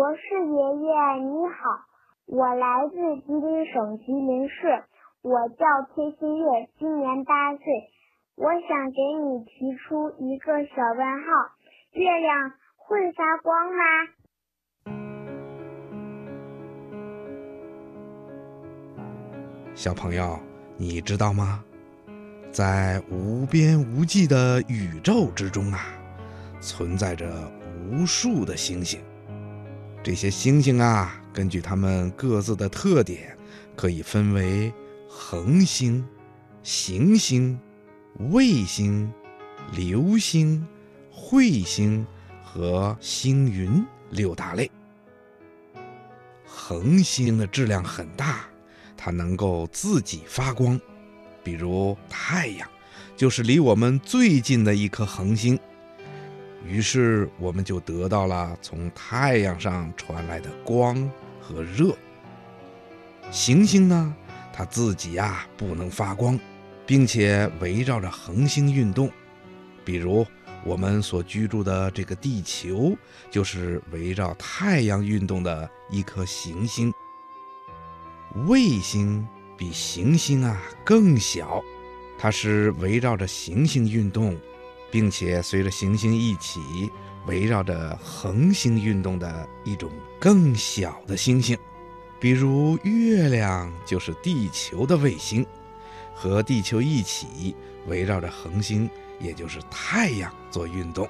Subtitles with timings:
[0.00, 0.88] 博士爷爷
[1.20, 1.84] 你好，
[2.24, 4.82] 我来自吉林省吉林市，
[5.20, 7.62] 我叫崔新月，今年八岁。
[8.34, 11.52] 我想给你提出一个小问号：
[11.92, 13.84] 月亮会发光吗？
[19.74, 20.38] 小朋友，
[20.78, 21.62] 你知道吗？
[22.50, 25.78] 在无边无际的宇宙之中啊，
[26.58, 27.26] 存在着
[27.76, 28.98] 无数的星星。
[30.02, 33.36] 这些星星啊，根据它们各自的特点，
[33.76, 34.72] 可以分为
[35.06, 36.02] 恒星、
[36.62, 37.58] 行星、
[38.30, 39.12] 卫星、
[39.72, 40.66] 流星、
[41.14, 42.06] 彗星
[42.42, 44.70] 和星云六大类。
[46.46, 48.46] 恒星的质量很大，
[48.96, 50.80] 它能够自己发光。
[51.44, 52.68] 比如太阳，
[53.16, 55.58] 就是离我们最近的一颗恒星。
[56.66, 61.10] 于是我们就得到了从太阳上传来的光
[61.40, 61.96] 和热。
[63.30, 64.14] 行星呢，
[64.52, 66.38] 它自己呀不能发光，
[66.86, 69.10] 并且围绕着恒星运动。
[69.84, 70.26] 比如
[70.64, 72.96] 我们所居住的这个地球，
[73.30, 76.92] 就是围绕太阳运动的一颗行星。
[78.46, 79.26] 卫星。
[79.56, 81.62] 比行星啊更小，
[82.18, 84.34] 它是围绕着行星运动，
[84.90, 86.90] 并且随着行星一起
[87.26, 91.56] 围绕着恒星运动的一种更小的星星。
[92.18, 95.46] 比如月亮就是地球的卫星，
[96.14, 97.54] 和地球一起
[97.86, 101.08] 围绕着恒星，也就是太阳做运动。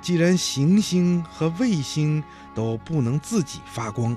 [0.00, 2.22] 既然行星和卫星
[2.54, 4.16] 都不能自己发光。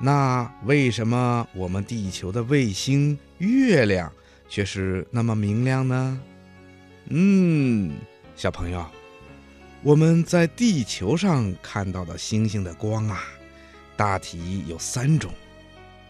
[0.00, 4.12] 那为什么我们地球的卫星月亮
[4.48, 6.20] 却是那么明亮呢？
[7.10, 7.96] 嗯，
[8.36, 8.84] 小朋友，
[9.82, 13.24] 我们在地球上看到的星星的光啊，
[13.96, 15.32] 大体有三种，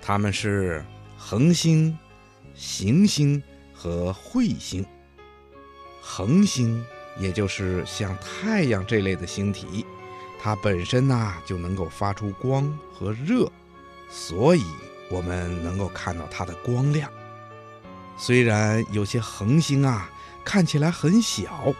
[0.03, 0.85] 它们是
[1.17, 1.97] 恒星、
[2.53, 3.41] 行星
[3.73, 4.85] 和彗星。
[6.03, 6.85] 恒星
[7.17, 9.87] 也就是像太阳这类的星体，
[10.41, 13.49] 它本身呐就能够发出光和热。
[14.11, 14.65] 所以，
[15.11, 17.09] 我们能够看到它的光亮。
[18.17, 20.11] 虽然有些恒星啊
[20.49, 21.75] 看起来很小，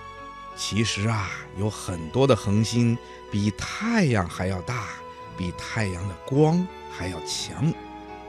[0.55, 2.99] 其实啊有很多的恒星
[3.33, 4.89] 比太阳还要大，
[5.39, 7.73] 比太阳的光还要强。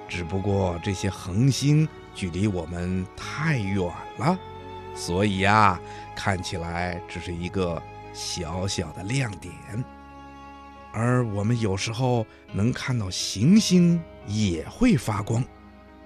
[0.07, 1.85] 只不过这些恒星
[2.15, 3.85] 距离我们太远
[4.17, 4.39] 了，
[4.95, 5.77] 所以呀
[6.15, 7.83] 看起来只是一个
[8.13, 9.53] 小小的亮点。
[10.93, 15.43] 而我们有时候能看到行星也会发光，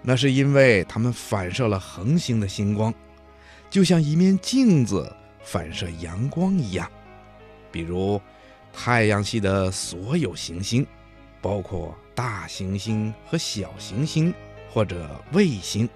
[0.01, 2.91] 那是因为它们反射了恒星的星光，
[3.73, 5.11] 就像一面镜子
[5.41, 6.87] 反射阳光一样。
[7.71, 8.21] 比如，
[8.71, 10.85] 太阳系的所有行星，
[11.41, 14.31] 包括大行星和小行星
[14.69, 15.89] 或者卫星，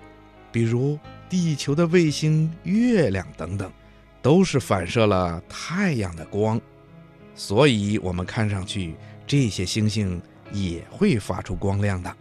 [0.51, 0.97] 比如
[1.29, 3.71] 地球的卫星月亮等等，
[4.23, 6.59] 都是反射了太阳的光。
[7.35, 8.95] 所以，我们看上去
[9.27, 10.19] 这些星星
[10.51, 12.11] 也会发出光亮的。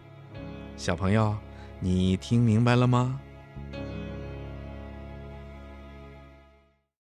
[0.75, 1.35] 小朋友，
[1.79, 3.19] 你听明白了吗？